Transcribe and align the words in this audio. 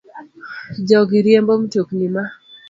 Jogi 0.87 1.19
riembo 1.25 1.53
mtokni 1.61 2.07
ma 2.13 2.23